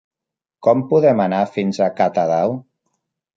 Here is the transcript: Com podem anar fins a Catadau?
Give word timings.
Com 0.67 0.79
podem 0.93 1.21
anar 1.25 1.41
fins 1.59 1.81
a 1.89 1.91
Catadau? 2.01 2.57